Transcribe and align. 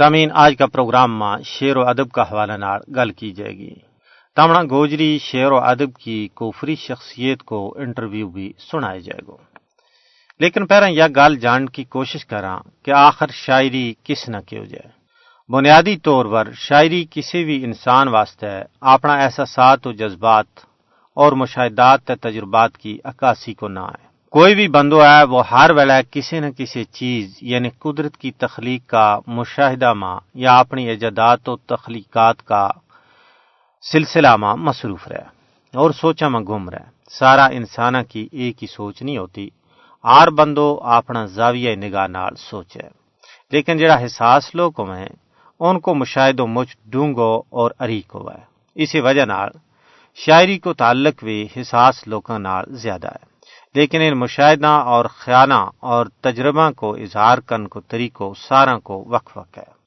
سامعین، 0.00 0.30
آج 0.34 0.54
کا 0.58 0.66
پروگرام 0.66 1.18
ماں 1.18 1.38
شعر 1.44 1.76
و 1.76 1.88
ادب 1.88 2.10
کا 2.10 2.22
حوالہ 2.22 2.52
نال 2.52 2.80
گل 2.96 3.10
کی 3.12 3.32
جائے 3.32 3.52
گی۔ 3.52 3.74
تمنا 4.36 4.62
گوجری 4.62 5.18
شعر 5.18 5.52
و 5.52 5.56
ادب 5.56 5.96
کی 5.96 6.28
کوفری 6.28 6.74
شخصیت 6.74 7.42
کو 7.42 7.74
انٹرویو 7.76 8.28
بھی 8.28 8.52
سنایا 8.72 8.98
جائے 8.98 9.20
گا۔ 9.28 9.36
لیکن 10.40 10.66
پہلے 10.66 10.92
یہ 10.92 11.04
گل 11.16 11.38
جان 11.38 11.68
کی 11.68 11.84
کوشش 11.84 12.26
کراں 12.26 12.60
کہ 12.84 12.90
آخر 12.90 13.26
شاعری 13.32 13.94
کس 14.04 14.28
نہ 14.28 14.36
کیوں 14.46 14.64
جائے۔ 14.64 14.92
بنیادی 15.52 15.96
طور 15.96 16.26
پر 16.26 16.52
شاعری 16.54 17.04
کسی 17.10 17.44
بھی 17.44 17.64
انسان 17.64 18.08
واسطے 18.08 18.62
اپنا 18.80 19.12
احساسات 19.12 19.86
و 19.86 19.92
جذبات 19.92 20.60
اور 21.14 21.32
مشاہدات 21.32 22.04
تجربات 22.04 22.78
کی 22.78 22.98
عکاسی 23.04 23.54
کو 23.54 23.68
نہ 23.68 23.80
ہے 23.80 24.09
کوئی 24.30 24.54
بھی 24.54 24.68
بندو 24.68 25.04
ہے، 25.04 25.22
وہ 25.24 25.48
ہر 25.48 25.70
ویلے 25.70 26.02
کسی 26.10 26.40
نہ 26.40 26.46
کسی 26.56 26.84
چیز 26.84 27.38
یعنی 27.40 27.70
قدرت 27.78 28.16
کی 28.16 28.30
تخلیق 28.30 28.90
کا 28.90 29.18
مشاہدہ 29.26 29.92
ماں 29.92 30.20
یا 30.34 30.58
اپنی 30.58 30.88
ایجادات 30.88 31.48
و 31.48 31.56
تخلیقات 31.56 32.46
کا 32.46 32.68
سلسلہ 33.92 34.36
ماں 34.36 34.56
مصروف 34.56 35.08
رہے۔ 35.08 35.22
اور 35.74 35.90
سوچا 35.90 36.28
میں 36.28 36.40
گم 36.40 36.68
رہے۔ 36.68 36.84
سارا 37.10 37.44
انسانہ 37.44 37.98
کی 38.08 38.28
ایک 38.32 38.62
ہی 38.62 38.68
سوچ 38.68 39.02
نہیں 39.02 39.18
ہوتی۔ 39.18 39.48
آر 40.02 40.28
بندو 40.28 40.80
اپنا 40.82 41.24
زاویہ 41.24 41.76
نگاہ 41.76 42.06
نال 42.06 42.34
سوچے۔ 42.34 42.88
لیکن 43.52 43.78
جڑا 43.78 44.04
حساس 44.04 44.54
لوگ 44.54 44.90
ہیں، 44.90 45.08
ان 45.60 45.80
کو 45.80 45.94
مشاہدو 45.94 46.46
مجھ 46.46 46.76
ڈونگو 46.84 47.42
اور 47.50 47.70
اریک 47.80 48.06
ہوا 48.14 48.34
ہے 48.34 48.44
اسی 48.74 49.00
وجہ 49.00 49.24
نال 49.24 49.48
شاعری 50.14 50.58
کو 50.58 50.72
تعلق 50.72 51.24
بھی 51.24 51.48
حساس 51.56 52.08
لوگوں 52.08 52.38
نال 52.38 52.64
زیادہ 52.68 53.08
ہے۔ 53.08 53.29
لیکن 53.74 54.00
ان 54.00 54.14
مشاہدہ 54.14 54.66
اور 54.66 55.04
خیانہ 55.04 55.70
اور 55.80 56.06
تجربہ 56.20 56.70
کو 56.70 56.94
اظہار 56.94 57.38
کرن 57.38 57.68
کو، 57.68 57.80
طریقوں 57.80 58.34
سارا 58.48 58.78
کو 58.78 59.04
وقف 59.08 59.36
وق 59.36 59.58
ہے۔ 59.58 59.80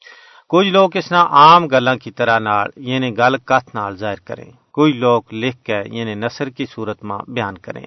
کچھ 0.50 0.68
لوگ 0.68 0.98
اس 0.98 1.12
نہ 1.12 1.18
عام 1.18 1.68
گلاں 1.68 1.96
کی 1.96 2.12
طرح 2.12 2.40
نال 2.40 2.68
یعنی 2.76 3.18
گل 3.18 3.38
کت 3.38 3.76
نال 3.76 3.96
ظاہر 3.96 4.20
کریں۔ 4.26 4.52
کوئی 4.72 4.94
لوگ 4.94 5.22
لکھ 5.32 5.64
کے 5.64 5.82
یعنی 5.86 6.16
نثر 6.16 6.50
کی 6.50 6.66
صورت 6.66 7.04
میں 7.04 7.18
بیان 7.28 7.58
کریں۔ 7.58 7.86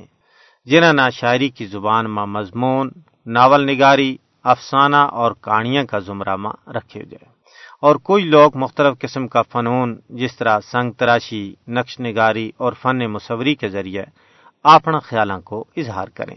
جنہ 0.65 0.87
نہ 0.87 1.11
شاعری 1.13 1.49
کی 1.49 1.67
زبان 1.67 2.15
میں 2.15 2.27
مضمون، 2.27 2.91
ناول 3.27 3.67
نگاری، 3.67 4.17
افسانہ 4.45 4.97
اور 4.97 5.33
کہانیاں 5.33 5.85
کا 5.85 5.99
زمرہ 5.99 6.37
ماں 6.37 6.71
رکھے 6.71 7.05
جائے 7.05 7.37
اور 7.81 7.97
کوئی 7.97 8.25
لوگ 8.25 8.51
مختلف 8.55 8.99
قسم 8.99 9.29
کا 9.29 9.43
فنون، 9.43 9.99
جس 10.11 10.37
طرح 10.37 10.61
سنگ 10.61 10.91
تراشی، 10.91 11.55
نقش 11.69 12.01
نگاری 12.01 12.51
اور 12.57 12.73
فن 12.73 13.07
مصوری 13.07 13.55
کے 13.55 13.69
ذریعے 13.69 14.05
اپنا 14.75 14.99
خیالوں 14.99 15.41
کو 15.41 15.65
اظہار 15.77 16.09
کریں۔ 16.09 16.37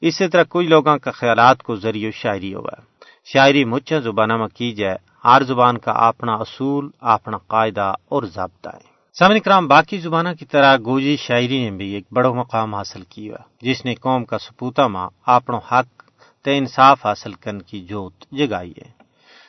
اسی 0.00 0.28
طرح 0.28 0.42
کوئی 0.42 0.66
لوگوں 0.66 0.98
کا 0.98 1.10
خیالات 1.10 1.62
کو 1.62 1.76
ذریعہ 1.76 2.10
شاعری 2.10 2.54
ہوا 2.54 2.80
شاعری 3.24 3.64
مچھا 3.64 3.98
زبانہ 3.98 4.36
میں 4.36 4.48
کی 4.48 4.72
جائے، 4.72 4.96
ہر 5.24 5.42
زبان 5.42 5.78
کا 5.78 5.92
اپنا 5.92 6.34
اصول، 6.34 6.90
اپنا 7.00 7.36
قاعدہ 7.36 7.94
اور 8.08 8.22
ضابطہ 8.22 8.68
ہے۔ 8.68 8.92
سامن 9.14 9.40
کرام 9.40 9.68
باقی 9.68 9.98
زبانہ 9.98 10.28
کی 10.38 10.44
طرح 10.44 10.76
گوجی 10.76 11.16
شاعری 11.16 11.70
نے 11.70 11.76
بھی 11.76 11.88
ایک 11.90 12.04
بڑا 12.12 12.32
مقام 12.32 12.74
حاصل 12.74 13.02
کیا، 13.02 13.36
جس 13.62 13.84
نے 13.84 13.94
قوم 13.94 14.24
کا 14.24 14.38
سپوتا 14.38 14.86
ماں 14.86 15.08
اپنا 15.26 15.58
حق 15.72 16.02
تے 16.44 16.58
انصاف 16.58 17.06
حاصل 17.06 17.32
کرنے 17.32 17.60
کی 17.66 17.80
جوت 17.80 18.14
جگائی 18.32 18.70
ہے۔ 18.70 18.90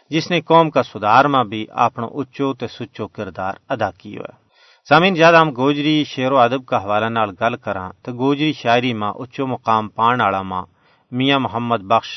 جس 0.10 0.32
نے 0.32 0.42
قوم 0.42 0.70
کا 0.70 0.84
سدھار 0.84 1.26
ماں 1.26 1.44
بھی 1.44 1.66
اپنا 1.72 2.06
اچو 2.06 2.54
تے 2.54 2.68
سچو 2.68 3.08
کردار 3.08 3.54
ادا 3.70 3.92
کیا 3.92 4.22
ہے۔ 4.22 4.43
سامعین 4.90 5.14
جد 5.14 5.34
ہم 5.34 5.50
گوجری 5.58 6.04
شعر 6.04 6.32
و 6.32 6.38
ادب 6.38 6.66
کا 6.66 6.78
حوالہ 6.84 7.06
نال 7.06 7.30
گل 7.42 7.56
کراں 7.56 7.90
تو 8.04 8.12
گوجری 8.14 8.54
شاعری 8.54 8.94
ماں، 8.94 9.12
اچو 9.22 9.46
مقام 9.48 9.88
پان 9.90 10.22
والا 10.22 10.42
ماں، 10.42 10.66
میاں 11.12 11.40
محمد 11.40 11.82
بخش، 11.92 12.12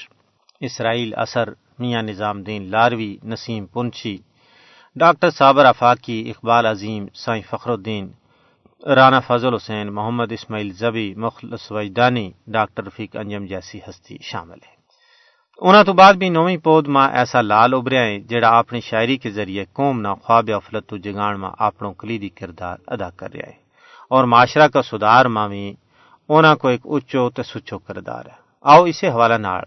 اسرائیل 0.61 1.11
اثر، 1.25 1.49
میاں 1.79 2.03
نظام 2.03 2.37
دین 2.43 2.63
لاروی، 2.71 3.13
نسیم 3.31 3.67
پنچھی، 3.67 4.17
ڈاکٹر 4.97 5.31
صابر 5.31 5.65
افاقی 5.65 6.19
اقبال 6.31 6.67
عظیم، 6.67 7.03
سائیں 7.15 7.43
فخر 7.51 7.71
الدین، 7.71 8.07
رانا 8.97 9.21
فضل 9.21 9.55
حسین، 9.55 9.87
محمد 9.93 10.33
اسماعیل 10.33 10.71
زبی، 10.83 11.09
مخلص 11.17 11.71
وجدانی، 11.73 12.31
ڈاکٹر 12.57 12.83
رفیق 12.85 13.17
انجم 13.17 13.47
جیسی 13.47 13.79
ہستی 13.89 14.17
شامل 14.23 14.61
ہے 14.67 14.76
انہوں 15.61 15.85
تو 15.85 15.93
بعد 15.93 16.15
بھی 16.15 16.29
نویں 16.29 16.57
پود 16.57 16.89
ماں 16.89 17.09
ایسا 17.11 17.41
لال 17.41 17.75
ابریا 17.75 18.01
ہے 18.01 18.19
جڑا 18.21 18.49
اپنی 18.59 18.81
شاعری 18.81 19.17
کے 19.17 19.31
ذریعے 19.31 19.65
قوم 19.73 20.01
نہ 20.01 20.09
خواب 20.23 20.51
افلت 20.55 20.93
و 20.93 20.97
جگان 20.97 21.41
ماں 21.41 21.51
اپنوں 21.59 21.93
کلیدی 21.93 22.29
کردار 22.29 22.77
ادا 22.87 23.11
کر 23.11 23.33
رہا 23.35 23.47
ہے۔ 23.47 23.55
اور 24.11 24.25
معاشرہ 24.25 24.69
کا 24.69 24.83
سدھار 24.83 25.27
ماں 25.27 25.49
بھی 25.49 25.75
انہوں 26.29 26.57
کو 26.57 26.69
ایک 26.69 26.81
اچو 26.85 27.31
تے 27.31 27.43
سچو 27.43 27.79
کردار 27.79 28.25
ہے۔ 28.27 28.37
آؤ 28.63 28.85
اسے 28.85 29.09
حوالہ 29.09 29.35
ناڑ 29.35 29.63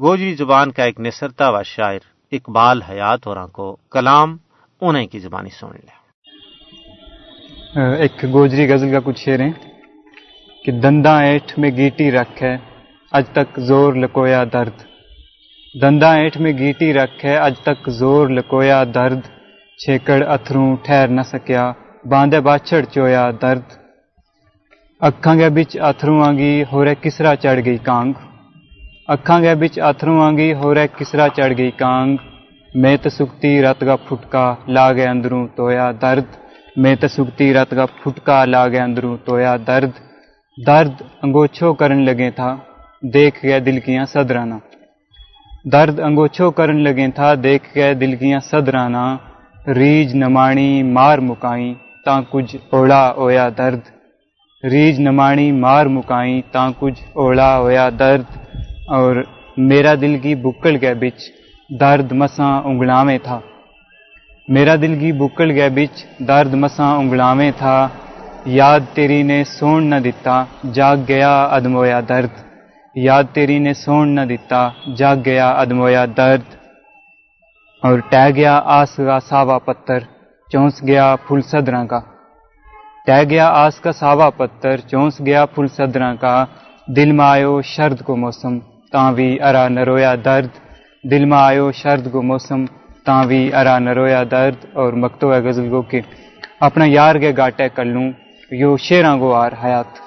گوجری 0.00 0.34
زبان 0.34 0.70
کا 0.72 0.84
ایک 0.84 1.00
نثرتا 1.00 1.50
و 1.50 1.62
شاعر 1.62 2.02
اقبال 2.32 2.82
حیات 2.82 3.26
اور 3.26 3.46
کو 3.46 3.76
کلام 3.90 4.36
انہیں 4.80 5.06
کی 5.06 5.18
زبانی 5.18 5.50
سن 5.50 5.66
لیا۔ 5.66 5.96
ایک 7.92 8.24
گوجری 8.32 8.72
غزل 8.72 8.90
کا 8.92 9.00
کچھ 9.04 9.18
شعر 9.18 9.40
ہے 9.40 9.50
کہ 10.64 10.72
دندا 10.72 11.18
ایٹھ 11.20 11.58
میں 11.58 11.70
گیٹی 11.70 12.10
رکھ 12.10 12.42
ہے، 12.42 12.56
اج 13.12 13.24
تک 13.32 13.60
زور 13.60 13.94
لکویا 13.94 14.44
درد۔ 14.52 14.95
دندا 15.82 16.12
ایٹ 16.14 16.36
میں 16.36 16.52
گیٹی 16.58 16.94
رکھے، 16.94 17.36
اج 17.36 17.54
تک 17.60 17.88
زور 17.88 18.28
لکویا 18.28 18.84
درد۔ 18.94 19.20
چھیکڑ 19.84 20.22
اتھروں 20.26 20.76
ٹھہر 20.84 21.08
نہ 21.08 21.20
سکیا 21.32 21.72
باندھے 22.10 22.40
باچھڑ 22.40 22.84
چویا 22.84 23.30
درد۔ 23.42 23.66
اکھاں 25.00 25.34
گے 25.38 25.48
بچ 25.48 25.76
اتھروں 25.80 26.22
آنگی 26.22 26.64
ہو 26.72 26.84
رہے 26.84 26.94
کسرا 26.94 27.36
چڑھ 27.36 27.60
گئی 27.64 27.78
کانگ۔ 27.78 28.12
اکھاں 29.08 29.42
گے 29.42 29.54
بچ 29.54 29.78
اتھروں 29.78 30.20
آنگی 30.22 30.54
ہو 30.54 30.74
رہے 30.74 30.86
کسرا 30.98 31.28
چڑھ 31.36 31.52
گئی 31.58 31.70
کانگ۔ 31.70 32.16
میں 32.74 32.96
تسکتی 32.96 33.62
رت 33.62 33.84
گا 33.86 33.96
پھٹکا 33.96 34.54
لا 34.68 34.92
گئے 34.92 35.06
اندروں 35.06 35.46
تویا 35.56 35.90
درد۔ 36.02 36.26
میں 36.76 36.94
تسکتی 37.00 37.54
رت 37.54 37.74
گا 37.76 37.86
پھٹکا 37.86 38.44
لا 38.44 38.68
گئے 38.68 38.80
اندروں 38.80 39.16
تویا 39.24 39.56
درد۔ 39.66 39.90
درد 40.66 41.02
انگوچھو 41.22 41.74
کرن 41.74 42.04
لگے 42.04 42.30
تھا، 42.30 42.56
دیکھ 43.14 43.44
گیا 43.44 43.58
دل 43.66 43.80
کیاں 43.80 44.06
صدرانہ 44.06 44.54
درد 45.72 46.00
انگوچھو 46.00 46.50
کرن 46.50 46.76
لگے 46.76 47.10
تھا، 47.10 47.34
دیکھ 47.42 47.74
کے 47.74 47.94
دل 47.94 48.16
کیاں 48.16 48.40
صدرانا 48.40 49.16
ریج 49.66 50.14
نمانی 50.14 50.82
مار 50.82 51.18
مکائیں 51.18 51.74
تا 52.04 52.20
کچھ 52.30 52.56
اوڑا 52.70 53.12
ہویا 53.16 53.48
درد۔ 53.58 53.80
ریج 54.64 55.00
نمانی 55.00 55.52
مار 55.52 55.86
مکائیں 55.86 56.42
تا 56.52 56.70
کچھ 56.78 57.00
اوڑا 57.12 57.58
ہویا 57.58 57.88
درد۔ 57.98 58.22
اور 58.86 59.16
میرا 59.56 59.94
دل 59.94 60.18
کی 60.18 60.34
بکڑ 60.34 60.76
کے 60.76 60.94
بچ 60.94 61.18
درد 61.80 62.12
مساں 62.12 62.62
انگڑاویں 62.62 63.18
تھا۔ 63.22 63.40
میرا 64.48 64.74
دل 64.74 64.98
کی 65.00 65.12
بکڑ 65.12 65.48
کے 65.52 65.68
بچ 65.68 66.04
درد 66.28 66.54
مساں 66.54 66.96
انگڑاویں 66.96 67.50
تھا۔ 67.56 67.88
یاد 68.44 68.80
تیری 68.94 69.22
نے 69.22 69.44
سون 69.44 69.86
نہ 69.86 69.94
دیتا 70.04 70.44
جاگ 70.72 70.96
گیا 71.08 71.44
ادمویا 71.44 72.00
درد۔ 72.08 72.55
یاد 72.98 73.24
تیری 73.32 73.58
نے 73.58 73.74
سون 73.74 74.14
نہ 74.14 74.20
دیتا، 74.20 74.68
جاگ 74.96 75.16
گیا 75.24 75.50
ادمویا 75.50 76.06
درد 76.16 76.54
اور 77.82 77.98
ٹہ 77.98 78.30
گیا 78.34 78.60
آس 78.64 78.96
کا 78.96 79.20
ساوا 79.20 79.58
پتھر، 79.58 79.98
چونس 80.52 80.82
گیا 80.86 81.16
پھول 81.26 81.42
سدرا 81.42 81.84
کا۔ 81.86 82.00
ٹہ 83.06 83.22
گیا 83.30 83.48
آس 83.48 83.80
کا 83.80 83.92
ساوا 83.92 84.30
پتھر، 84.30 84.76
چونس 84.76 85.20
گیا 85.20 85.46
پھول 85.46 85.68
سدرا 85.68 86.14
کا۔ 86.14 86.44
دل 86.86 87.12
میں 87.12 87.24
آیو 87.24 87.62
شرد 87.62 88.02
کو 88.02 88.16
موسم، 88.16 88.58
تاں 88.92 89.12
بھی 89.12 89.42
ارا 89.42 89.68
نرویا 89.68 90.14
درد۔ 90.24 90.48
دل 91.10 91.24
میں 91.24 91.38
آیو 91.38 91.72
شرد 91.72 92.12
کو 92.12 92.22
موسم، 92.22 92.64
تاں 93.04 93.24
بھی 93.24 93.54
ارا 93.54 93.78
نرویا 93.78 94.22
درد۔ 94.30 94.66
اور 94.72 94.92
مکتو 94.92 95.34
ہے 95.34 95.40
غزل 95.40 95.70
گو 95.70 95.82
کے 95.82 96.00
اپنا 96.60 96.84
یار 96.88 97.14
کے 97.14 97.32
گاٹے 97.36 97.68
کر 97.68 97.84
لوں 97.84 98.12
یو 98.50 98.76
شیراں 98.76 99.16
گو 99.16 99.32
آر 99.32 99.52
حیات۔ 99.64 100.05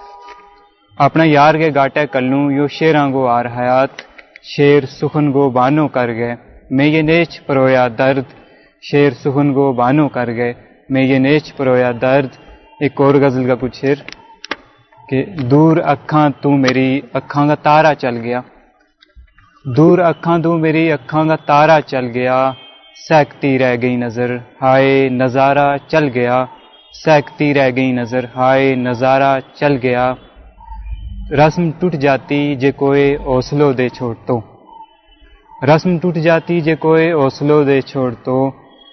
اپنا 1.06 1.24
یار 1.24 1.56
کے 1.56 1.70
گاٹے 1.76 2.06
کلوں، 2.14 2.52
یو 2.52 2.68
شیراں 2.68 3.08
گو 3.14 3.26
آر 3.28 3.46
حیات، 3.58 4.02
شیر 4.44 4.86
سخن 5.00 5.34
گو 5.34 5.50
بانو 5.50 5.88
کر 5.88 6.10
گئے، 6.14 6.36
میں 6.76 6.86
یہ 6.86 7.02
نیچ 7.02 7.32
پرویا 7.46 7.88
درد، 7.98 8.26
شیر 8.90 9.12
سخن 9.24 9.54
گو 9.54 9.72
بانو 9.74 10.08
کر 10.16 10.28
گئے، 10.38 10.54
میں 10.90 11.04
یہ 11.04 11.18
نیچ 11.18 11.56
پرویا 11.58 11.92
درد، 12.02 12.32
ایک 12.82 13.02
اور 13.02 13.16
غزل 13.16 13.48
کا 13.48 13.56
کچھ 13.60 13.76
شیر 13.82 13.98
کہ 15.10 15.24
دور 15.52 15.78
اکھاں 15.78 16.30
تو 16.42 16.50
میری 16.64 17.02
اکھاں 17.14 17.48
کا 17.48 17.56
تارا 17.56 17.96
چل 17.96 18.16
گیا۔ 18.18 18.42
دور 19.66 20.00
اکھاں 20.00 20.40
تو 20.40 20.58
میری 20.58 20.92
اکھاں 20.92 21.26
کا 21.26 21.36
تارا 21.36 21.82
چل 21.82 22.06
گیا، 22.14 22.52
سیکتی 23.08 23.60
رہ 23.60 23.76
گئی 23.82 23.96
نظر، 23.96 24.38
ہائے 24.62 25.10
نظارہ 25.10 25.68
چل 25.88 26.10
گیا، 26.16 26.46
سیکتی 27.04 27.54
رہ 27.54 27.70
گئی 27.76 27.92
نظر، 27.92 28.26
ہائے 28.36 28.76
نظارہ 28.76 29.40
چل 29.54 29.78
گیا۔ 29.84 30.14
رسم 31.32 31.70
ٹوٹ 31.80 31.94
جاتی 31.96 32.56
جے 32.56 32.72
کوئی 32.72 33.14
اوسلو 33.24 33.72
دے 33.74 33.88
چھوڑ 33.90 34.14
تو 34.28 34.40
رسم 35.62 35.98
ٹوٹ 35.98 36.16
جاتی 36.18 36.60
جے 36.62 36.76
کوئی 36.76 37.10
اوسلو 37.14 37.64
دے 37.64 37.80
چھوڑ 37.82 38.14
تو 38.26 38.38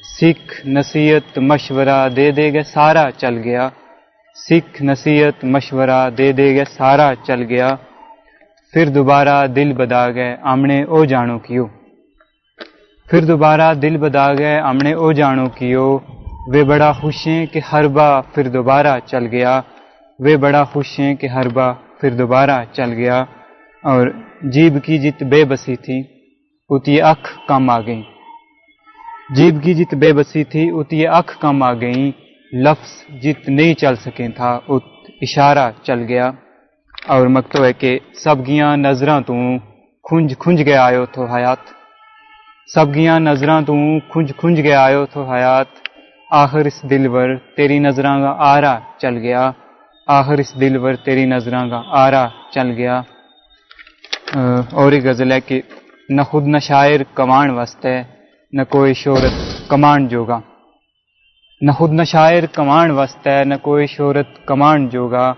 سکھ 0.04 0.54
نصیحت 0.68 1.38
مشورہ 1.40 1.98
دے 2.16 2.30
دے 2.30 2.52
گے 2.52 2.62
سارا 2.64 3.04
چل 3.12 3.38
گیا 3.44 3.68
سکھ 4.36 4.82
نصیحت 4.82 5.44
مشورہ 5.46 5.98
دے 6.18 6.30
دے 6.32 6.48
گے 6.54 6.64
سارا 6.70 7.08
چل 7.26 7.42
گیا 7.48 7.74
پھر 8.74 8.88
دوبارہ 8.88 9.46
دل 9.56 9.72
بدا 9.72 10.04
گئے 10.10 10.36
آمنے 10.44 10.82
او 10.84 11.04
جانو 11.04 11.38
کیوں 11.38 11.66
پھر 13.08 13.24
دوبارہ 13.24 13.72
دل 13.82 13.96
بدا 13.96 14.32
گئے 14.34 14.60
ہم 14.60 14.78
نے 14.78 14.92
او 14.94 15.12
جانو 15.12 15.48
کیو 15.58 15.88
وہ 16.48 16.64
بڑا 16.64 16.92
خوش 17.00 17.26
ہیں 17.26 17.46
کہ 17.46 17.60
ہر 17.72 17.88
با 17.88 18.08
پھر 18.34 18.48
دوبارہ 18.50 18.98
چل 19.06 19.26
گیا 19.26 19.60
وہ 20.20 20.36
بڑا 20.36 20.64
خوش 20.64 20.98
ہیں 21.00 21.14
کہ 21.14 21.26
ہر 21.28 21.48
با 21.48 21.72
پھر 22.00 22.10
دوبارہ 22.10 22.64
چل 22.72 22.92
گیا 22.92 23.24
اور 23.82 24.06
جیب 24.42 24.74
کی 24.84 24.98
جت 24.98 25.22
بے 25.22 25.44
بسی 25.44 25.76
تھی 25.76 26.02
اتی 26.68 27.02
اکھ 27.02 27.28
کم 27.48 27.70
آ 27.70 27.80
گئی 27.80 28.02
جیب 29.36 29.62
کی 29.62 29.74
جت 29.74 29.94
بے 29.94 30.12
بسی 30.12 30.44
تھی 30.44 30.70
اتی 30.74 31.06
اکھ 31.06 31.38
کم 31.40 31.62
آ 31.62 31.72
گئی 31.72 32.10
لفظ 32.52 32.90
جت 33.22 33.48
نہیں 33.48 33.74
چل 33.74 33.96
سکیں 33.96 34.28
تھا 34.28 34.60
ات 34.68 34.84
اشارہ 35.20 35.70
چل 35.82 36.02
گیا۔ 36.08 36.30
اور 37.06 37.26
مکتو 37.26 37.64
ہے 37.64 37.72
کہ 37.72 37.98
سب 38.24 38.46
گیاں 38.46 38.76
نظراں 38.76 39.20
تو 39.20 39.34
کھنج 40.08 40.34
کھنج 40.38 40.62
گیا 40.64 40.84
آیو 40.84 41.04
تو 41.06 41.24
حیات۔ 41.24 41.58
سب 42.74 42.94
گیاں 42.94 43.20
نظراں 43.20 43.62
تو 43.62 43.74
کھنج 44.12 44.32
کھنج 44.36 44.60
گیا 44.60 44.84
آیو 44.84 45.06
تو 45.06 45.32
حیات۔ 45.32 45.66
آخر 46.30 46.64
اس 46.64 46.82
دلور 46.90 47.28
تیری 47.56 47.78
نظراں 47.78 48.34
آرا 48.38 48.78
چل 48.98 49.16
گیا۔ 49.18 49.50
آخر 50.06 50.38
اس 50.38 50.60
دل 50.60 50.76
ور 50.76 50.94
تیری 50.94 51.26
نظراں 51.26 51.68
کا 51.68 51.82
آرا 51.86 52.28
چل 52.50 52.70
گیا۔ 52.70 53.02
اور 54.72 54.92
ایک 54.92 55.04
غزل 55.04 55.32
ہے 55.32 55.40
کہ 55.40 55.60
نہ 56.08 56.22
خود 56.22 56.46
نہ 56.46 56.58
شاعر 56.58 57.00
کمان 57.14 57.50
واسطے، 57.50 58.02
نہ 58.52 58.62
کوئی 58.68 58.94
شہرت 58.94 59.68
کمان 59.68 60.08
جوگا۔ 60.08 60.40
نہ 61.60 61.72
خود 61.72 61.92
نہ 61.92 62.02
شاعر 62.02 62.42
کمان 62.52 62.90
واسطے، 62.90 63.44
نہ 63.44 63.54
کوئی 63.62 63.86
شہرت 63.86 64.46
کمان 64.46 64.88
جوگا۔ 64.88 65.34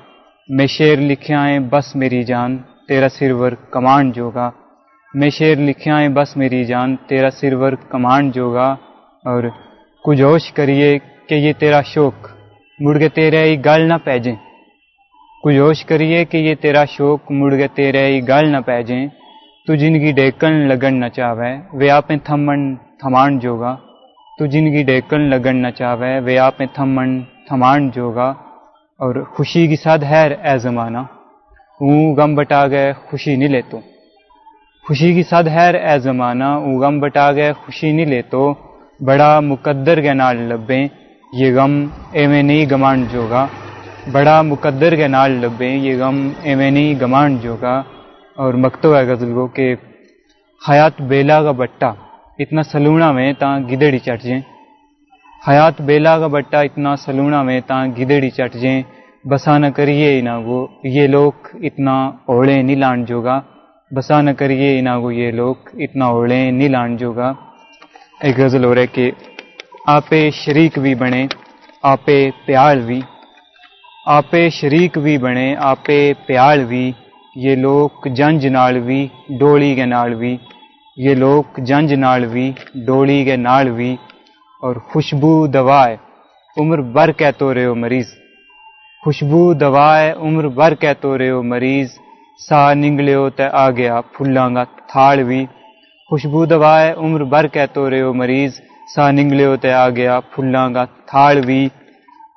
میں 0.48 0.66
شعر 0.66 0.96
لکھیا 0.96 1.48
ہے 1.48 1.60
بس 1.60 1.96
میری 1.96 2.22
جان، 2.22 2.58
تیرا 2.88 3.08
سرور 3.08 3.52
کمان 3.52 4.12
جوگا۔ 4.12 4.50
میں 5.14 5.30
شعر 5.30 5.56
لکھیا 5.56 6.00
ہے 6.00 6.08
بس 6.08 6.36
میری 6.36 6.64
جان، 6.64 6.96
تیرا 6.96 7.30
سرور 7.30 7.72
کمان 7.72 8.30
جوگا۔ 8.30 8.72
اور 9.24 9.42
کچھ 10.04 10.22
ہوش 10.22 10.52
کریے 10.52 10.98
کہ 10.98 11.34
یہ 11.34 11.52
تیرا 11.52 11.82
شوق، 11.82 12.28
مڑ 12.80 12.98
کے 12.98 13.08
تیرے 13.08 13.44
ہی 13.44 13.64
گل 13.64 13.88
نہ 13.88 13.94
پیجیں 14.04 14.47
کچھ 15.42 15.58
ہوش 15.58 15.84
کریے 15.84 16.24
کہ 16.24 16.36
یہ 16.36 16.54
تیرا 16.54 16.84
شوق 16.84 17.30
مڑ 17.30 17.56
کے 17.56 17.68
تیرے 17.68 18.06
ہی 18.06 18.28
گل 18.28 18.48
نہ 18.52 18.56
پیجیں 18.66 19.08
تو 19.66 19.74
جنگی 19.74 20.12
ڈیکن 20.12 20.52
لگن 20.52 21.00
نہ 21.00 21.08
چاہے 21.08 21.52
وہ 21.72 21.90
آپ 21.90 22.08
تھمن 22.24 22.74
تھمان 22.76 23.38
جوگا۔ 23.38 23.76
تو 24.38 24.46
جنگی 24.46 24.82
ڈیکن 24.82 25.20
لگن 25.20 25.56
نہ 25.56 25.70
چاہے 25.70 26.20
وہ 26.20 26.38
آپ 26.38 26.58
تھمن 26.58 27.20
تھمان 27.48 27.90
جوگا۔ 27.90 28.28
اور 29.00 29.24
خوشی 29.24 29.66
کی 29.66 29.76
ساتھ 29.76 30.04
ہیر 30.04 30.30
اے 30.30 30.58
زمانہ 30.58 30.98
اون 31.80 32.14
غم 32.14 32.34
بٹا 32.34 32.66
گئے 32.66 32.92
خوشی 32.92 33.36
نہیں 33.36 33.48
لے 33.48 33.60
تو 33.70 33.78
خوشی 34.86 35.14
کی 35.14 35.22
ساتھ 35.22 35.48
ہیر 35.48 35.74
اے 35.74 35.98
زمانہ 35.98 36.44
اون 36.44 36.78
غم 36.78 37.00
بٹا 37.00 37.32
گئے 37.32 37.52
خوشی 37.52 37.92
نہیں 37.92 38.06
لے 38.06 38.22
تو 38.22 38.54
بڑا 39.00 39.40
مقدر 39.40 40.00
کے 40.00 40.12
نال 40.12 40.36
لبیں، 40.36 40.88
یہ 41.32 41.54
غم 41.56 41.86
ایویں 42.12 42.42
نہیں 42.42 42.66
گمان 42.70 43.04
جوگا۔ 43.12 43.46
بڑا 44.12 44.40
مقدر 44.42 44.94
کے 44.96 45.06
نال 45.08 45.30
لبیں 45.42 45.76
یہ 45.76 46.02
غم 46.02 46.18
ایویں 46.42 46.70
نہیں 46.70 46.94
گمان 47.00 47.36
جوگا 47.42 47.82
اور 48.42 48.54
مکتو 48.54 48.96
ہے 48.96 49.02
غزل 49.04 49.32
کو 49.34 49.46
کہ 49.46 49.74
حیات 50.62 51.00
بیلا 51.08 51.42
کا 51.42 51.52
بٹا 51.60 51.90
اتنا 52.38 52.62
سلونا 52.62 53.10
میں 53.12 53.32
تا 53.40 53.48
گدڑی 53.70 53.98
چٹ 53.98 54.22
جائیں۔ 54.22 54.40
حیات 55.48 55.80
بیلا 55.88 56.18
کا 56.18 56.26
بٹا 56.26 56.60
اتنا 56.60 56.94
سلونا 56.96 57.42
میں 57.42 57.60
تا 57.68 57.84
گدڑی 57.98 58.30
چٹ 58.30 58.54
جائیں۔ 58.62 58.82
بسا 59.24 59.58
نہ 59.58 59.66
کریے 59.76 60.20
نہ 60.20 60.34
وہ 60.46 60.66
یہ 60.96 61.06
لوگ 61.06 61.32
اتنا 61.66 61.96
اوڑے 62.30 62.60
نہیں 62.62 62.76
لان 62.76 63.04
جوگا 63.04 63.40
بسا 63.90 64.20
نہ 64.20 64.30
کریے 64.38 64.80
نہ 64.80 64.94
وہ 65.02 65.14
یہ 65.14 65.30
لوگ 65.30 65.54
اتنا 65.84 66.06
اوڑے 66.14 66.40
نہیں 66.50 66.68
لان 66.68 66.96
جوگا 66.96 67.32
ایک 68.24 68.38
غزل 68.40 68.64
ہو 68.64 68.74
رہا 68.74 68.82
ہے 68.82 68.86
کہ 68.86 69.10
آپے 69.96 70.22
شریک 70.40 70.78
بھی 70.78 70.94
بنے 70.94 71.26
آپے 71.82 72.18
پیال 72.46 72.80
بھی 72.86 73.00
آپے 74.16 74.48
شریک 74.50 74.96
بھی 74.98 75.16
بنے، 75.18 75.54
آپے 75.70 76.00
پیال 76.26 76.64
بھی 76.64 76.90
یہ 77.36 77.56
لوگ 77.56 78.06
جنج 78.18 78.46
نال 78.46 78.78
بھی 78.80 79.00
ڈولی 79.40 79.74
کے 79.74 79.84
نال 79.86 80.14
بھی 80.14 80.36
یہ 80.96 81.14
لوگ 81.14 81.60
جنج 81.68 81.92
نال 81.94 82.24
بھی 82.26 82.46
ڈولی 82.86 83.24
کے 83.24 83.36
نال 83.36 83.70
بھی 83.70 83.90
اور 84.62 84.76
خوشبو 84.90 85.32
دوائے، 85.46 85.96
عمر 86.56 86.78
بھر 86.94 87.12
کہ 87.12 87.30
تو 87.38 87.52
رہے 87.54 87.64
ہو 87.64 87.74
مریض۔ 87.74 88.08
خوشبو 89.02 89.52
دوائے، 89.54 90.12
عمر 90.24 90.48
بھر 90.58 90.74
کہ 90.74 90.92
تو 91.00 91.16
رہے 91.18 91.30
ہو 91.30 91.42
مریض۔ 91.42 91.88
سا 92.48 92.62
ننگلیو 92.74 93.28
تے 93.36 93.46
آ 93.64 93.68
گیا 93.70 94.00
پھلاں 94.14 94.48
گا 94.54 94.64
تھاڑ 94.92 95.16
بھی 95.28 95.44
خوشبو 96.10 96.44
دوائے، 96.46 96.92
عمر 96.96 97.24
بھر 97.32 97.46
کہ 97.54 97.66
تو 97.74 97.88
رہے 97.90 98.00
ہو 98.02 98.12
مریض۔ 98.14 98.52
سا 98.94 99.10
ننگلیو 99.10 99.56
تے 99.62 99.72
آ 99.72 99.88
گیا 99.90 100.18
پھلاں 100.32 100.68
گا 100.74 100.84
تھاڑ 101.10 101.34
بھی 101.46 101.62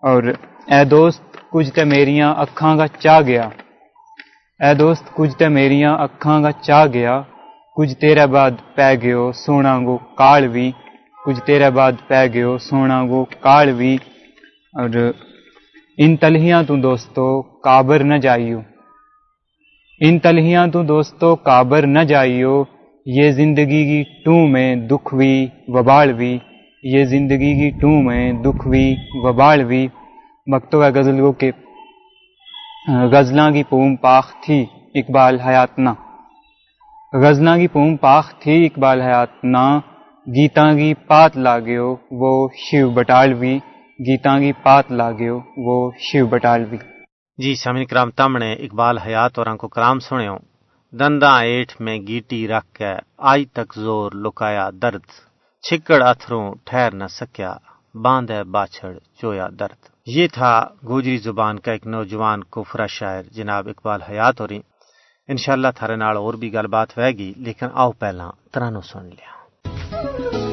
اور 0.04 0.24
اے 0.72 0.84
دوست 0.86 1.31
کچھ 1.52 1.70
تے 1.76 1.84
میریاں 1.84 2.30
اکھاں 2.44 2.74
گا 2.78 2.86
چا 3.04 3.16
گیا 3.22 3.46
اے 4.60 4.74
دوست 4.76 5.06
کچھ 5.16 5.34
تے 5.40 5.48
میریاں 5.50 5.94
اکھاں 6.06 6.38
گا 6.44 6.52
چا 6.68 6.80
گیا 6.94 7.14
کچھ 7.78 7.94
تیرے 8.02 8.26
بعد 8.28 8.54
پہ 8.76 8.94
گیو 9.02 9.24
سونا 9.36 9.74
گو 9.86 9.96
کال 10.18 10.48
بھی 10.48 10.68
کچھ 11.26 11.40
تیرے 11.48 11.70
بعد 11.78 11.96
پہ 12.08 12.26
گیو 12.34 12.58
سونا 12.68 13.00
گو 13.10 13.24
کال 13.42 13.68
بھی 13.80 13.94
اور 14.74 14.90
ان 15.98 16.16
تلہیاں 16.18 16.62
تو 16.64 16.76
دوستو 16.82 17.26
کابر 17.64 18.04
نہ 18.04 18.18
جائیو 18.18 18.60
ان 20.02 20.20
تلہیاں 20.20 20.66
تو 20.74 20.84
دوستو 20.84 21.36
کابر 21.46 21.86
نہ 21.88 22.04
جائیو 22.04 22.64
یہ 23.06 23.32
زندگی 23.32 23.84
کی 23.86 24.02
ٹو 24.26 24.36
میں 24.48 24.70
دکھ 24.90 25.14
بھی 25.16 25.34
وبال 25.68 26.14
بھی 26.14 26.38
یہ 26.84 27.04
زندگی 27.06 27.54
کی 27.56 27.70
ٹو 27.80 27.92
میں 28.02 28.32
دکھ 28.44 28.68
بھی 28.68 28.86
وبال 29.24 29.64
بھی 29.64 29.88
مکتوبہ 30.48 30.86
غزل 30.96 31.20
کو 31.20 31.32
کہ 31.32 31.52
غزلاں 33.12 33.52
کی 33.52 33.64
پوم 33.64 33.96
پاخ 33.96 34.34
تھی 34.44 34.66
اقبال 34.96 35.40
حیاتنا 35.40 35.94
غزلاں 37.14 37.58
کی 37.58 37.68
پوم 37.68 37.98
پاخ 37.98 38.40
تھی 38.40 38.66
اقبال 38.66 39.02
حیاتنا 39.02 39.80
گیتاں 40.28 40.74
کی 40.74 40.94
پات 40.94 41.38
لاگیو، 41.38 41.96
وہ 42.12 42.50
شیو 42.56 42.90
بٹالوی۔ 42.90 43.60
گیتاں 44.00 44.40
کی 44.40 44.54
پات 44.54 44.92
لاگیو، 44.92 45.40
وہ 45.58 45.92
شیو 46.00 46.28
بٹالوی۔ 46.28 46.78
جی 47.38 47.56
سامن 47.56 47.86
کرام 47.86 48.12
تمنے 48.12 48.54
اقبال 48.54 48.98
حیات 48.98 49.40
اور 49.40 49.58
کو 49.58 49.68
کرام 49.68 50.00
سنیو۔ 50.00 50.36
دندا 50.92 51.40
ایٹھ 51.40 51.82
میں 51.82 52.00
گیٹی 52.08 52.48
رکھ 52.48 52.74
کے 52.74 52.94
آج 53.18 53.42
تک 53.54 53.74
زور 53.76 54.12
لکایا 54.12 54.70
درد۔ 54.82 55.02
چھکڑ 55.70 56.04
اتھروں 56.04 56.54
ٹھہر 56.64 56.94
نہ 56.94 57.08
سکیا، 57.08 57.54
باندھے 58.02 58.44
باچھڑ 58.44 58.98
چویا 59.22 59.48
درد۔ 59.60 59.91
یہ 60.06 60.28
تھا 60.28 60.68
گوجری 60.88 61.18
زبان 61.18 61.60
کا 61.60 61.72
ایک 61.72 61.88
نوجوان 61.88 62.44
کفرا 62.44 62.86
شاعر، 62.86 63.24
جناب 63.32 63.68
اقبال 63.68 64.02
حیات 64.02 64.42
ہو 64.42 64.48
شاء 65.38 65.54
اللہ 65.54 65.68
تھارے 65.76 65.96
نال 65.96 66.18
اور 66.18 66.34
بھی 66.34 66.54
گل 66.54 66.68
بات 66.68 66.98
ہوئے 66.98 67.12
گی، 67.12 67.34
لیکن 67.38 67.68
آؤ 67.74 67.92
پہلا 67.92 68.30
ترانو 68.52 68.82
سن 68.82 69.06
لیا 69.06 70.51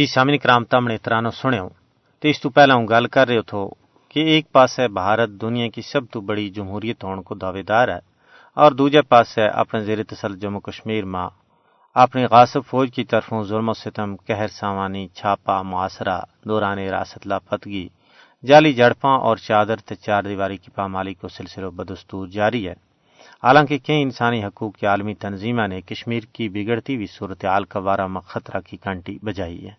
جی 0.00 0.04
سامنے 0.06 0.36
کرام 0.38 0.64
تم 0.64 0.86
نے 0.88 0.96
ترانو 0.98 1.30
سنو 1.30 1.68
تو 2.22 2.28
اس 2.28 2.40
تو 2.40 2.50
پہلا 2.50 2.74
ہوں 2.74 2.86
گل 2.88 3.06
کر 3.06 3.26
رہے 3.28 3.42
تھو 3.42 3.68
کہ 4.10 4.20
ایک 4.32 4.44
پاس 4.52 4.78
ہے 4.78 4.86
بھارت 4.90 5.30
دنیا 5.40 5.66
کی 5.68 5.82
سب 5.82 6.02
تو 6.12 6.20
بڑی 6.20 6.48
جمہوریت 6.50 7.04
ہون 7.04 7.22
کو 7.22 7.34
دعوے 7.34 7.62
دار 7.62 7.88
ہے 7.88 7.98
اور 8.56 8.72
دوجہ 8.72 9.00
پاس 9.08 9.36
ہے 9.38 9.48
اپنے 9.54 9.80
زیر 9.84 10.02
تسل 10.04 10.38
جموں 10.38 10.60
کشمیر 10.60 11.04
ماں 11.04 11.28
اپنی 11.96 12.24
غاصب 12.26 12.62
فوج 12.66 12.90
کی 12.94 13.04
طرفوں 13.04 13.42
ظلم 13.44 13.68
و 13.68 13.74
ستم 13.74 14.14
قہر 14.26 14.48
سامانی 14.52 15.06
چھاپا 15.14 15.60
معاصرہ 15.62 16.18
دوران 16.44 16.78
راست 16.90 17.26
لاپتگی 17.26 17.86
جعلی 18.44 18.72
جڑپاں 18.72 19.16
اور 19.18 19.36
چادر 19.38 19.84
تے 19.86 19.94
چار 19.96 20.22
دیواری 20.22 20.56
کی 20.56 20.70
پامالی 20.74 21.14
کو 21.14 21.28
سلسلہ 21.28 21.70
بدستور 21.74 22.26
جاری 22.28 22.66
ہے 22.68 22.74
حالانکہ 23.42 23.78
کئی 23.78 24.02
انسانی 24.02 24.42
حقوق 24.44 24.72
کی 24.74 24.86
عالمی 24.86 25.14
تنظیمہ 25.18 25.66
نے 25.66 25.80
کشمیر 25.82 26.24
کی 26.32 26.48
بگڑتی 26.48 26.94
ہوئی 26.94 27.06
صورتحال 27.08 27.64
کا 27.64 27.80
وارہ 27.80 28.08
خطرہ 28.26 28.60
کی 28.60 28.76
کنٹی 28.78 29.18
بجائی 29.22 29.66
ہے 29.66 29.74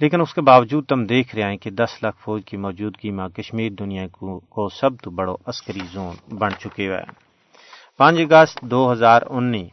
لیکن 0.00 0.20
اس 0.20 0.34
کے 0.34 0.40
باوجود 0.40 0.86
تم 0.86 1.04
دیکھ 1.04 1.34
رہے 1.34 1.42
ہیں 1.42 1.56
کہ 1.56 1.70
دس 1.70 2.02
لاکھ 2.02 2.16
فوج 2.20 2.42
کی 2.44 2.56
موجودگی 2.56 3.10
میں 3.10 3.28
کشمیر 3.28 3.72
دنیا 3.72 4.06
کو, 4.08 4.68
سب 4.68 4.90
تو 5.02 5.10
بڑو 5.10 5.34
عسکری 5.46 5.80
زون 5.92 6.36
بن 6.38 6.50
چکے 6.58 6.86
ہوئے 6.86 7.02
پانچ 7.98 8.18
اگست 8.20 8.60
دو 8.60 8.92
ہزار 8.92 9.22
انیس 9.30 9.70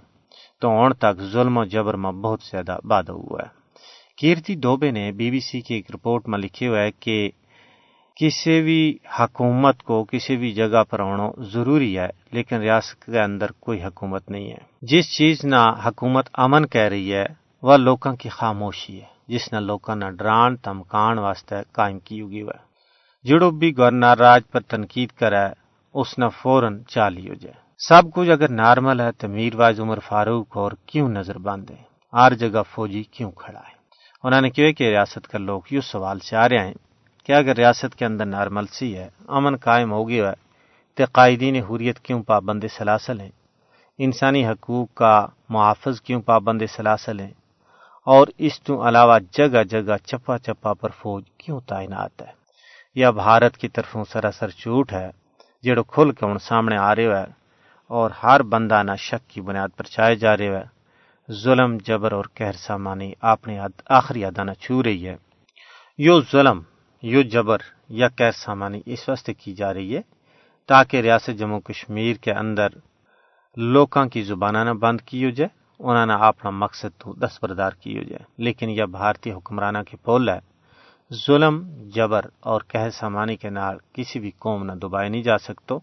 تو 0.62 0.70
اون 0.70 0.94
تک 0.94 1.22
ظلم 1.22 1.58
و 1.58 1.64
جبر 1.64 1.94
میں 1.94 2.12
بہت 2.12 2.40
زیادہ 2.52 2.78
بادہ 2.84 3.12
ہوا 3.12 3.40
ہے۔ 3.44 3.62
کیرتی 4.18 4.56
دوبے 4.56 4.92
نے 4.92 5.12
بی 5.12 5.32
بی 5.32 5.40
سی 5.40 5.62
کی 5.62 5.74
ایک 5.74 5.92
رپورٹ 5.94 6.28
میں 6.28 6.40
لکھے 6.40 6.68
ہوئے 6.68 6.92
کہ 7.00 7.30
کسی 8.16 8.62
بھی 8.62 8.98
حکومت 9.20 9.84
کو 9.84 10.04
کسی 10.04 10.38
بھی 10.38 10.52
جگہ 10.52 10.84
پر 10.90 11.00
ہونا 11.00 11.44
ضروری 11.44 12.00
ہے 12.00 12.08
لیکن 12.32 12.56
ریاست 12.56 13.06
کے 13.06 13.20
اندر 13.20 13.52
کوئی 13.52 13.84
حکومت 13.84 14.30
نہیں 14.30 14.52
ہے۔ 14.52 14.58
جس 14.82 15.18
چیز 15.18 15.46
نہ 15.46 15.74
حکومت 15.86 16.30
امن 16.34 16.68
کہہ 16.68 16.82
رہی 16.82 17.14
ہے 17.14 17.26
وہ 17.62 17.78
لوگوں 17.78 18.16
کی 18.16 18.30
خاموشی 18.30 19.02
ہے۔ 19.02 19.21
ਜਿਸ 19.32 19.54
ਨਾਲ 19.54 19.66
ਲੋਕਾਂ 19.66 19.96
ڈران 19.96 20.16
ਡਰਾਣ 20.16 20.56
ਧਮਕਾਣ 20.64 21.20
کی 21.20 21.56
ہوگی 21.56 22.00
ਕੀਉਗੀ 22.06 22.42
ਵਾ 22.42 22.54
ਜਿਹੜੋ 23.24 23.52
ਵੀ 23.52 23.72
ਗਵਰਨਰ 23.72 24.18
ਰਾਜ 24.18 24.44
ਪਰ 24.52 24.62
ਤਨਕੀਦ 24.62 25.10
ਕਰੈ 25.20 25.48
اس 25.94 26.18
ਨਾ 26.18 26.30
ਫੌਰਨ 26.30 26.82
چالی 26.84 27.30
ہو 27.30 27.34
جائے۔ 27.34 27.54
سب 27.80 28.12
کچھ 28.14 28.30
اگر 28.30 28.50
نارمل 28.50 29.00
ہے 29.00 29.12
تو 29.12 29.28
میر 29.28 29.56
واز 29.56 29.80
عمر 29.80 30.00
فاروق 30.00 30.58
اور 30.58 30.72
کیوں 30.86 31.10
نظر 31.10 31.38
باندھے؟ 31.38 31.76
ہر 32.14 32.34
جگہ 32.34 32.62
فوجی 32.72 33.04
کیوں 33.04 33.32
کھڑا 33.32 33.60
ہے؟ 33.60 33.74
انہوں 34.24 34.42
نے 34.42 34.50
کہا 34.50 34.72
کہ 34.72 34.90
ریاست 34.90 35.28
کا 35.28 35.38
لوگ 35.38 35.62
یوں 35.72 35.82
سوال 35.82 36.20
سے 36.20 36.36
آ 36.36 36.50
رہے 36.50 36.66
ہیں 36.68 36.74
کہ 37.26 37.32
اگر 37.34 37.56
ریاست 37.56 37.96
کے 37.96 38.06
اندر 38.06 38.26
نارمل 38.26 38.66
سی 38.68 38.98
ہے، 38.98 39.10
امن 39.28 39.56
قائم 39.56 39.92
ہو 39.92 40.10
گیا 40.10 40.30
ہے 40.30 40.40
تو 40.98 41.04
قائدین 41.12 41.56
حریت 41.56 42.00
کیوں 42.00 42.24
پابند 42.24 42.64
سلاسل 42.78 43.20
ہیں؟ 43.20 43.32
انسانی 44.00 44.48
حقوق 44.48 44.94
کا 44.94 45.28
محافظ 45.50 46.02
کیوں 46.02 46.22
پابند 46.22 46.62
سلاسل 46.76 47.20
ہیں؟ 47.20 47.34
اور 48.08 48.28
اس 48.38 48.62
تو 48.62 48.88
علاوہ 48.88 49.18
جگہ 49.32 49.64
جگہ 49.64 49.98
چپا 50.06 50.38
چپا 50.38 50.74
پر 50.74 50.90
فوج 50.90 51.24
کیوں 51.38 51.60
تعینات 51.60 52.22
ہے؟ 52.22 52.32
یہ 52.96 53.08
بھارت 53.16 53.58
کی 53.58 53.68
طرفوں 53.68 54.04
سراسر 54.12 54.50
جھوٹ 54.58 54.94
ہے 54.94 55.10
جڑو 55.64 55.84
کھل 55.84 56.12
کے 56.12 56.26
ان 56.26 56.38
سامنے 56.40 56.78
آ 56.78 56.96
رہے 56.96 57.16
ہے، 57.18 57.26
اور 57.90 58.12
ہر 58.24 58.42
بندہ 58.44 58.82
نہ 58.84 58.96
شک 59.00 59.30
کی 59.30 59.42
بنیاد 59.42 59.78
پر 59.78 59.84
چائے 59.86 60.16
جا 60.16 60.36
رہے 60.38 60.58
ہے۔ 60.58 60.64
ظلم، 61.30 61.78
جبر 61.78 62.12
اور 62.12 62.26
قہر 62.36 62.56
سامانی 62.58 63.12
اپنے 63.34 63.60
آخری 63.90 64.26
ادانہ 64.26 64.52
چھو 64.60 64.82
رہی 64.84 65.08
ہے۔ 65.08 65.16
یو 66.00 66.20
ظلم، 66.32 66.62
یو 67.04 67.22
جبر 67.34 67.60
یا 68.00 68.08
قہر 68.08 68.32
سامانی 68.36 68.82
اس 68.86 69.08
واسطے 69.10 69.34
کی 69.34 69.54
جا 69.54 69.74
رہی 69.74 69.96
ہے 69.96 70.02
تاکہ 70.70 71.02
ریاست 71.02 71.40
جموں 71.40 71.60
کشمیر 71.60 72.16
کے 72.16 72.32
اندر 72.34 72.70
لوکاں 73.58 74.06
کی 74.06 74.22
زبانہ 74.24 74.64
نہ 74.64 74.74
بند 74.82 75.02
کی 75.06 75.26
ہو 75.26 75.30
جائے۔ 75.30 75.60
انہوں 75.84 76.06
نے 76.06 76.14
اپنا 76.14 76.50
مقصد 76.50 77.00
تو 77.00 77.14
دستبردار 77.14 77.72
کی 77.72 77.98
ہو 77.98 78.04
جائے 78.04 78.24
لیکن 78.38 78.70
یہ 78.70 78.84
بھارتی 78.84 79.32
حکمرانہ 79.32 79.78
کے 79.90 79.98
پول 79.98 80.30
ہے۔ 80.30 80.40
ظلم، 81.28 81.64
جبر 81.96 82.26
اور 82.40 82.62
قہر 82.68 82.90
سامانی 82.90 83.36
کے 83.36 83.50
نال 83.50 83.78
کسی 83.94 84.20
بھی 84.20 84.32
قوم 84.40 84.64
نہ 84.64 84.72
دبائے 84.72 85.10
نہیں 85.10 85.24
جا 85.24 85.38
سکتو، 85.38 85.80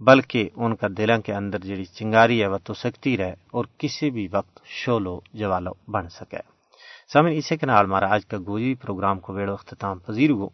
بلکہ 0.00 0.48
ان 0.56 0.76
کا 0.76 0.86
دلوں 0.98 1.18
کے 1.18 1.34
اندر 1.34 1.58
جڑی 1.58 1.84
چنگاری 1.84 2.42
ہے 2.42 2.46
وہ 2.46 2.58
تو 2.64 2.74
سکتی 2.74 3.16
رہے 3.16 3.34
اور 3.50 3.64
کسی 3.78 4.10
بھی 4.10 4.28
وقت 4.32 4.60
شولو 4.64 5.20
جوالو 5.32 5.72
بن 5.88 6.08
سکے۔ 6.08 6.38
سامن 7.12 7.32
اسے 7.32 7.56
کے 7.56 7.66
نال 7.66 7.84
ہمارا 7.84 8.14
آج 8.14 8.26
کا 8.26 8.36
گوجی 8.46 8.74
پروگرام 8.74 9.20
کو 9.20 9.32
ویڑو 9.32 9.52
اختتام 9.52 9.98
پذیر 9.98 10.30
ہو 10.30 10.48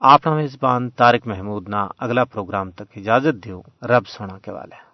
آپ 0.00 0.28
میزبان 0.28 0.90
طارق 0.90 1.26
محمود 1.26 1.68
نہ 1.68 1.86
اگلا 1.98 2.24
پروگرام 2.24 2.70
تک 2.70 2.96
اجازت 2.96 3.44
دیو، 3.44 3.60
رب 3.82 4.08
سونا 4.08 4.38
کے 4.38 4.50
والے۔ 4.52 4.87